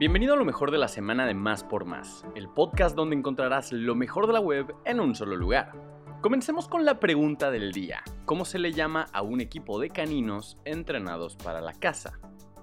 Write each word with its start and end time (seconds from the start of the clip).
Bienvenido 0.00 0.32
a 0.32 0.36
lo 0.38 0.46
mejor 0.46 0.70
de 0.70 0.78
la 0.78 0.88
semana 0.88 1.26
de 1.26 1.34
Más 1.34 1.62
por 1.62 1.84
Más, 1.84 2.24
el 2.34 2.48
podcast 2.48 2.96
donde 2.96 3.16
encontrarás 3.16 3.70
lo 3.70 3.94
mejor 3.94 4.26
de 4.26 4.32
la 4.32 4.40
web 4.40 4.74
en 4.86 4.98
un 4.98 5.14
solo 5.14 5.36
lugar. 5.36 5.72
Comencemos 6.22 6.68
con 6.68 6.86
la 6.86 6.98
pregunta 6.98 7.50
del 7.50 7.70
día. 7.70 8.02
¿Cómo 8.24 8.46
se 8.46 8.58
le 8.58 8.72
llama 8.72 9.08
a 9.12 9.20
un 9.20 9.42
equipo 9.42 9.78
de 9.78 9.90
caninos 9.90 10.56
entrenados 10.64 11.36
para 11.36 11.60
la 11.60 11.74
caza? 11.74 12.18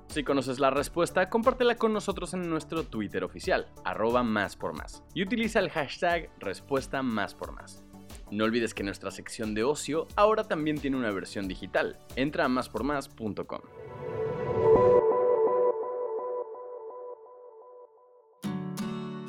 Si 0.07 0.23
conoces 0.23 0.57
la 0.57 0.71
respuesta, 0.71 1.29
compártela 1.29 1.75
con 1.75 1.93
nosotros 1.93 2.33
en 2.33 2.49
nuestro 2.49 2.85
Twitter 2.85 3.23
oficial, 3.23 3.71
arroba 3.85 4.23
más 4.23 4.55
por 4.55 4.75
más, 4.75 5.03
y 5.13 5.21
utiliza 5.21 5.59
el 5.59 5.69
hashtag 5.69 6.31
respuesta 6.39 7.03
más 7.03 7.35
por 7.35 7.51
más. 7.51 7.83
No 8.31 8.45
olvides 8.45 8.73
que 8.73 8.81
nuestra 8.81 9.11
sección 9.11 9.53
de 9.53 9.63
ocio 9.63 10.07
ahora 10.15 10.45
también 10.45 10.79
tiene 10.79 10.97
una 10.97 11.11
versión 11.11 11.47
digital. 11.47 11.99
Entra 12.15 12.45
a 12.45 12.49
máspormás.com. 12.49 13.61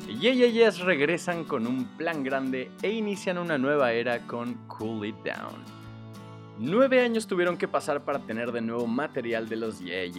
Yeah, 0.09 0.71
regresan 0.71 1.43
con 1.43 1.67
un 1.67 1.85
plan 1.95 2.23
grande 2.23 2.71
e 2.81 2.89
inician 2.89 3.37
una 3.37 3.59
nueva 3.59 3.93
era 3.93 4.25
con 4.25 4.55
Cool 4.67 5.05
It 5.05 5.15
Down. 5.23 5.63
Nueve 6.57 7.01
años 7.01 7.27
tuvieron 7.27 7.57
que 7.57 7.67
pasar 7.67 8.03
para 8.03 8.19
tener 8.19 8.51
de 8.51 8.59
nuevo 8.59 8.87
material 8.87 9.47
de 9.47 9.55
los 9.55 9.79
Yeah 9.79 10.17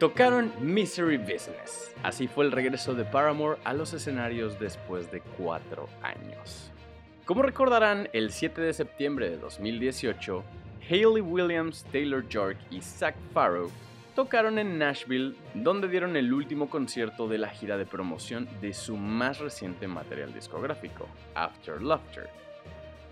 Tocaron 0.00 0.52
Misery 0.60 1.16
Business. 1.16 1.94
Así 2.02 2.26
fue 2.26 2.44
el 2.44 2.50
regreso 2.50 2.92
de 2.92 3.04
Paramore 3.04 3.60
a 3.62 3.74
los 3.74 3.92
escenarios 3.92 4.58
después 4.58 5.12
de 5.12 5.20
cuatro 5.38 5.88
años. 6.02 6.72
Como 7.24 7.42
recordarán, 7.42 8.08
el 8.12 8.32
7 8.32 8.60
de 8.60 8.72
septiembre 8.72 9.30
de 9.30 9.36
2018, 9.36 10.42
Hayley 10.90 11.22
Williams, 11.22 11.84
Taylor 11.92 12.28
York 12.28 12.58
y 12.72 12.80
Zach 12.80 13.14
Farrow 13.32 13.70
tocaron 14.14 14.58
en 14.58 14.78
Nashville, 14.78 15.34
donde 15.54 15.88
dieron 15.88 16.16
el 16.16 16.32
último 16.32 16.68
concierto 16.68 17.28
de 17.28 17.38
la 17.38 17.48
gira 17.48 17.76
de 17.76 17.86
promoción 17.86 18.48
de 18.60 18.72
su 18.74 18.96
más 18.96 19.38
reciente 19.38 19.88
material 19.88 20.32
discográfico, 20.34 21.08
After 21.34 21.80
Laughter. 21.80 22.28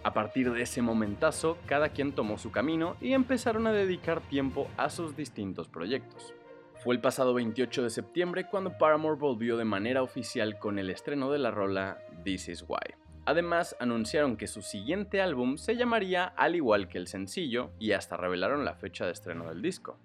A 0.02 0.12
partir 0.12 0.50
de 0.52 0.62
ese 0.62 0.80
momentazo, 0.80 1.58
cada 1.66 1.90
quien 1.90 2.12
tomó 2.12 2.38
su 2.38 2.50
camino 2.50 2.96
y 3.00 3.12
empezaron 3.12 3.66
a 3.66 3.72
dedicar 3.72 4.20
tiempo 4.20 4.68
a 4.76 4.88
sus 4.88 5.16
distintos 5.16 5.68
proyectos. 5.68 6.34
Fue 6.82 6.94
el 6.94 7.00
pasado 7.02 7.34
28 7.34 7.82
de 7.82 7.90
septiembre 7.90 8.46
cuando 8.46 8.78
Paramore 8.78 9.18
volvió 9.18 9.58
de 9.58 9.66
manera 9.66 10.02
oficial 10.02 10.58
con 10.58 10.78
el 10.78 10.88
estreno 10.88 11.30
de 11.30 11.38
la 11.38 11.50
rola 11.50 11.98
This 12.24 12.48
Is 12.48 12.64
Why. 12.66 12.94
Además, 13.26 13.76
anunciaron 13.78 14.38
que 14.38 14.46
su 14.46 14.62
siguiente 14.62 15.20
álbum 15.20 15.58
se 15.58 15.76
llamaría 15.76 16.24
al 16.24 16.56
igual 16.56 16.88
que 16.88 16.96
el 16.96 17.06
sencillo 17.06 17.70
y 17.78 17.92
hasta 17.92 18.16
revelaron 18.16 18.64
la 18.64 18.74
fecha 18.74 19.04
de 19.04 19.12
estreno 19.12 19.48
del 19.50 19.60
disco. 19.60 19.98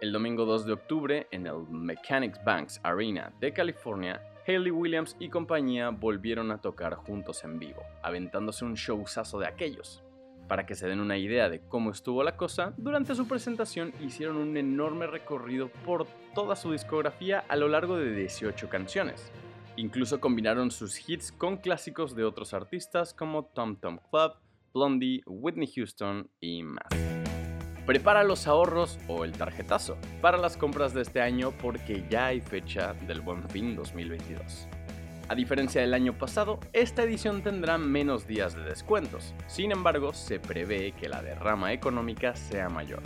El 0.00 0.12
domingo 0.12 0.46
2 0.46 0.64
de 0.64 0.72
octubre, 0.72 1.26
en 1.30 1.46
el 1.46 1.68
Mechanics 1.68 2.42
Banks 2.42 2.80
Arena 2.82 3.34
de 3.38 3.52
California, 3.52 4.22
Hayley 4.46 4.70
Williams 4.70 5.14
y 5.20 5.28
compañía 5.28 5.90
volvieron 5.90 6.50
a 6.52 6.62
tocar 6.62 6.94
juntos 6.94 7.44
en 7.44 7.58
vivo, 7.58 7.82
aventándose 8.02 8.64
un 8.64 8.76
showzazo 8.76 9.38
de 9.38 9.46
aquellos. 9.46 10.02
Para 10.48 10.64
que 10.64 10.74
se 10.74 10.88
den 10.88 11.00
una 11.00 11.18
idea 11.18 11.50
de 11.50 11.60
cómo 11.60 11.90
estuvo 11.90 12.24
la 12.24 12.38
cosa, 12.38 12.72
durante 12.78 13.14
su 13.14 13.28
presentación 13.28 13.92
hicieron 14.00 14.38
un 14.38 14.56
enorme 14.56 15.06
recorrido 15.06 15.68
por 15.84 16.06
toda 16.34 16.56
su 16.56 16.72
discografía 16.72 17.44
a 17.46 17.56
lo 17.56 17.68
largo 17.68 17.98
de 17.98 18.14
18 18.14 18.70
canciones. 18.70 19.30
Incluso 19.76 20.18
combinaron 20.18 20.70
sus 20.70 21.06
hits 21.06 21.30
con 21.30 21.58
clásicos 21.58 22.16
de 22.16 22.24
otros 22.24 22.54
artistas 22.54 23.12
como 23.12 23.44
Tom 23.44 23.76
Tom 23.76 23.98
Club, 24.10 24.32
Blondie, 24.72 25.22
Whitney 25.26 25.70
Houston 25.70 26.30
y 26.40 26.62
más. 26.62 27.09
Prepara 27.90 28.22
los 28.22 28.46
ahorros 28.46 29.00
o 29.08 29.24
el 29.24 29.32
tarjetazo 29.32 29.98
para 30.20 30.38
las 30.38 30.56
compras 30.56 30.94
de 30.94 31.02
este 31.02 31.20
año 31.20 31.50
porque 31.50 32.04
ya 32.08 32.26
hay 32.26 32.40
fecha 32.40 32.94
del 33.08 33.20
Buen 33.20 33.42
Fin 33.48 33.74
2022. 33.74 34.68
A 35.28 35.34
diferencia 35.34 35.80
del 35.80 35.92
año 35.92 36.16
pasado, 36.16 36.60
esta 36.72 37.02
edición 37.02 37.42
tendrá 37.42 37.78
menos 37.78 38.28
días 38.28 38.54
de 38.54 38.62
descuentos, 38.62 39.34
sin 39.48 39.72
embargo 39.72 40.12
se 40.12 40.38
prevé 40.38 40.92
que 40.92 41.08
la 41.08 41.20
derrama 41.20 41.72
económica 41.72 42.36
sea 42.36 42.68
mayor. 42.68 43.02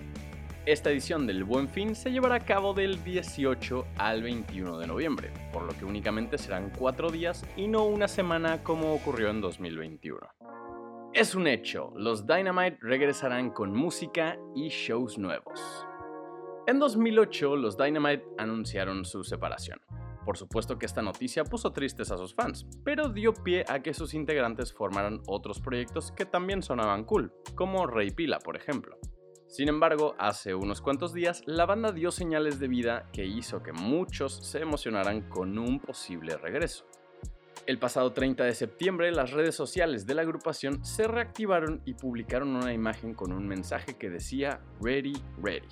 Esta 0.67 0.91
edición 0.91 1.27
del 1.27 1.45
Buen 1.45 1.71
Fin 1.71 1.95
se 1.95 2.13
llevará 2.13 2.35
a 2.35 2.41
cabo 2.41 2.75
del 2.75 3.03
18 3.03 3.87
al 3.97 4.23
21 4.23 4.77
de 4.77 4.87
noviembre, 4.87 5.31
por 5.51 5.63
lo 5.63 5.75
que 5.79 5.87
únicamente 5.87 6.37
serán 6.37 6.71
4 6.77 7.11
días 7.11 7.43
y 7.57 7.69
no 7.69 7.85
una 7.85 8.07
semana 8.07 8.63
como 8.63 8.93
ocurrió 8.93 9.31
en 9.31 9.41
2021. 9.41 10.21
Es 11.15 11.37
un 11.37 11.47
hecho, 11.47 11.93
los 11.95 12.27
Dynamite 12.27 12.77
regresarán 12.81 13.51
con 13.51 13.73
música 13.73 14.37
y 14.53 14.69
shows 14.69 15.17
nuevos. 15.17 15.87
En 16.67 16.81
2008, 16.81 17.55
los 17.55 17.77
Dynamite 17.77 18.25
anunciaron 18.37 19.05
su 19.05 19.23
separación. 19.23 19.81
Por 20.25 20.37
supuesto 20.37 20.77
que 20.77 20.87
esta 20.87 21.03
noticia 21.03 21.45
puso 21.45 21.73
tristes 21.73 22.11
a 22.11 22.19
sus 22.19 22.35
fans, 22.35 22.67
pero 22.85 23.11
dio 23.11 23.33
pie 23.33 23.65
a 23.69 23.81
que 23.81 23.95
sus 23.95 24.13
integrantes 24.13 24.73
formaran 24.73 25.23
otros 25.29 25.61
proyectos 25.61 26.11
que 26.11 26.27
también 26.27 26.65
sonaban 26.65 27.05
cool, 27.05 27.33
como 27.55 27.87
Rey 27.87 28.11
Pila, 28.11 28.41
por 28.41 28.57
ejemplo. 28.57 28.99
Sin 29.47 29.69
embargo, 29.69 30.17
hace 30.19 30.53
unos 30.57 30.81
cuantos 30.81 31.15
días, 31.15 31.43
la 31.47 31.65
banda 31.65 31.93
dio 31.93 32.11
señales 32.11 32.59
de 32.59 32.67
vida 32.67 33.09
que 33.13 33.25
hizo 33.25 33.63
que 33.63 33.73
muchos 33.73 34.35
se 34.45 34.63
emocionaran 34.63 35.29
con 35.29 35.61
un 35.61 35.79
posible 35.79 36.37
regreso. 36.39 36.87
El 37.67 37.79
pasado 37.79 38.13
30 38.13 38.45
de 38.45 38.55
septiembre, 38.55 39.11
las 39.11 39.31
redes 39.31 39.55
sociales 39.55 40.07
de 40.07 40.15
la 40.15 40.21
agrupación 40.21 40.85
se 40.85 41.09
reactivaron 41.09 41.81
y 41.87 41.95
publicaron 41.95 42.55
una 42.57 42.75
imagen 42.75 43.15
con 43.15 43.33
un 43.33 43.49
mensaje 43.49 43.95
que 43.95 44.11
decía 44.11 44.61
Ready, 44.83 45.15
Ready. 45.43 45.69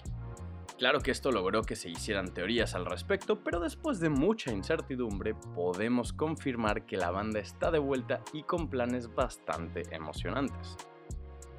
Claro 0.79 1.01
que 1.01 1.11
esto 1.11 1.31
logró 1.31 1.61
que 1.61 1.77
se 1.77 1.91
hicieran 1.91 2.33
teorías 2.33 2.75
al 2.75 2.87
respecto, 2.87 3.45
pero 3.45 3.61
después 3.61 4.01
de 4.01 4.09
mucha 4.09 4.51
incertidumbre 4.51 5.35
podemos 5.55 6.15
confirmar 6.15 6.87
que 6.87 6.97
la 6.97 7.11
banda 7.11 7.41
está 7.41 7.71
de 7.71 7.79
vuelta 7.79 8.23
y 8.33 8.43
con 8.45 8.71
planes 8.71 9.15
bastante 9.15 9.83
emocionantes. 9.91 10.79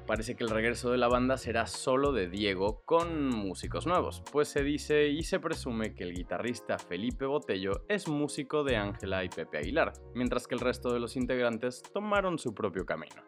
Parece 0.06 0.36
que 0.36 0.44
el 0.44 0.50
regreso 0.50 0.90
de 0.90 0.98
la 0.98 1.08
banda 1.08 1.38
será 1.38 1.66
solo 1.66 2.12
de 2.12 2.28
Diego 2.28 2.82
con 2.84 3.30
músicos 3.30 3.86
nuevos, 3.86 4.22
pues 4.30 4.48
se 4.48 4.62
dice 4.62 5.08
y 5.08 5.22
se 5.22 5.40
presume 5.40 5.94
que 5.94 6.04
el 6.04 6.12
guitarrista 6.12 6.78
Felipe 6.78 7.24
Botello 7.24 7.86
es 7.88 8.06
músico 8.06 8.64
de 8.64 8.76
Ángela 8.76 9.24
y 9.24 9.30
Pepe 9.30 9.58
Aguilar, 9.58 9.94
mientras 10.14 10.46
que 10.46 10.56
el 10.56 10.60
resto 10.60 10.92
de 10.92 11.00
los 11.00 11.16
integrantes 11.16 11.82
tomaron 11.82 12.38
su 12.38 12.54
propio 12.54 12.84
camino. 12.84 13.22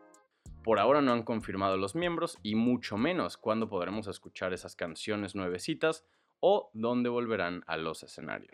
Por 0.63 0.79
ahora 0.79 1.01
no 1.01 1.13
han 1.13 1.23
confirmado 1.23 1.79
los 1.79 1.95
miembros 1.95 2.37
y 2.43 2.57
mucho 2.57 2.99
menos 2.99 3.39
cuándo 3.39 3.71
podremos 3.71 4.07
escuchar 4.07 4.53
esas 4.53 4.77
canciones 4.77 5.35
nuevecitas 5.35 6.05
o 6.41 6.71
dónde 6.75 7.09
volverán 7.09 7.63
a 7.67 7.79
los 7.79 8.03
escenarios. 8.03 8.53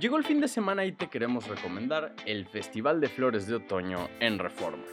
Llegó 0.00 0.16
el 0.16 0.24
fin 0.24 0.40
de 0.40 0.48
semana 0.48 0.86
y 0.86 0.92
te 0.92 1.10
queremos 1.10 1.46
recomendar 1.46 2.14
el 2.24 2.46
Festival 2.46 3.02
de 3.02 3.08
Flores 3.08 3.46
de 3.46 3.56
Otoño 3.56 4.08
en 4.20 4.38
Reforma. 4.38 4.84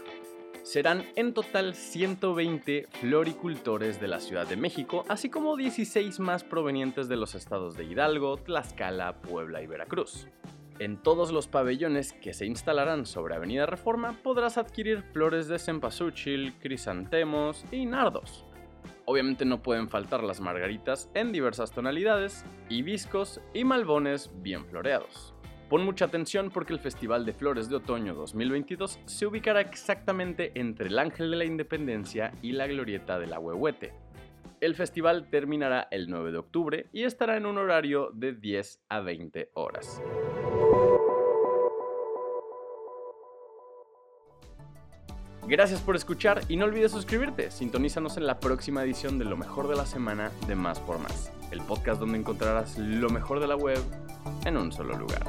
Serán 0.71 1.03
en 1.15 1.33
total 1.33 1.73
120 1.73 2.89
floricultores 3.01 3.99
de 3.99 4.07
la 4.07 4.19
Ciudad 4.19 4.45
de 4.45 4.55
México, 4.55 5.03
así 5.07 5.27
como 5.27 5.57
16 5.57 6.19
más 6.19 6.43
provenientes 6.43 7.09
de 7.09 7.15
los 7.15 7.33
estados 7.33 7.75
de 7.75 7.85
Hidalgo, 7.85 8.37
Tlaxcala, 8.37 9.19
Puebla 9.19 9.63
y 9.63 9.65
Veracruz. 9.65 10.27
En 10.77 11.01
todos 11.01 11.31
los 11.31 11.47
pabellones 11.47 12.13
que 12.13 12.35
se 12.35 12.45
instalarán 12.45 13.07
sobre 13.07 13.33
Avenida 13.33 13.65
Reforma 13.65 14.19
podrás 14.21 14.59
adquirir 14.59 15.01
flores 15.11 15.47
de 15.47 15.57
cempasúchil, 15.57 16.53
crisantemos 16.59 17.65
y 17.71 17.87
nardos. 17.87 18.45
Obviamente 19.05 19.45
no 19.45 19.63
pueden 19.63 19.89
faltar 19.89 20.23
las 20.23 20.39
margaritas 20.39 21.09
en 21.15 21.31
diversas 21.31 21.71
tonalidades, 21.71 22.45
hibiscos 22.69 23.41
y 23.55 23.63
malbones 23.63 24.29
bien 24.43 24.65
floreados. 24.65 25.33
Pon 25.69 25.85
mucha 25.85 26.05
atención 26.05 26.49
porque 26.49 26.73
el 26.73 26.79
Festival 26.79 27.27
de 27.27 27.33
Flores 27.33 27.69
de 27.69 27.75
Otoño 27.75 28.15
2022 28.15 28.99
se 29.05 29.27
ubicará 29.27 29.61
exactamente 29.61 30.51
entre 30.55 30.87
el 30.87 30.97
Ángel 30.97 31.29
de 31.29 31.37
la 31.37 31.45
Independencia 31.45 32.33
y 32.41 32.53
la 32.53 32.65
Glorieta 32.65 33.19
del 33.19 33.33
Ahuehuete. 33.33 33.93
El 34.61 34.73
festival 34.73 35.29
terminará 35.29 35.87
el 35.91 36.09
9 36.09 36.31
de 36.31 36.37
octubre 36.39 36.85
y 36.91 37.03
estará 37.03 37.37
en 37.37 37.45
un 37.45 37.59
horario 37.59 38.09
de 38.13 38.33
10 38.33 38.81
a 38.89 39.01
20 39.01 39.51
horas. 39.53 40.01
Gracias 45.47 45.81
por 45.81 45.95
escuchar 45.95 46.41
y 46.49 46.57
no 46.57 46.65
olvides 46.65 46.91
suscribirte. 46.91 47.51
Sintonízanos 47.51 48.17
en 48.17 48.25
la 48.25 48.39
próxima 48.39 48.83
edición 48.83 49.19
de 49.19 49.25
Lo 49.25 49.37
mejor 49.37 49.67
de 49.67 49.75
la 49.75 49.85
semana 49.85 50.31
de 50.47 50.55
Más 50.55 50.79
por 50.79 50.97
Más, 50.97 51.31
el 51.51 51.61
podcast 51.61 51.99
donde 51.99 52.17
encontrarás 52.17 52.77
lo 52.79 53.09
mejor 53.09 53.39
de 53.39 53.47
la 53.47 53.55
web 53.55 53.79
en 54.45 54.57
un 54.57 54.71
solo 54.71 54.97
lugar. 54.97 55.27